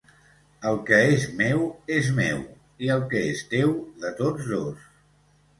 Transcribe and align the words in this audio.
El 0.69 0.79
que 0.87 0.97
és 1.17 1.27
meu, 1.41 1.61
és 1.97 2.09
meu, 2.21 2.41
i 2.87 2.91
el 2.97 3.05
que 3.13 3.21
és 3.35 3.47
teu, 3.55 3.77
de 4.07 4.15
tots 4.23 4.53
dos. 4.57 4.93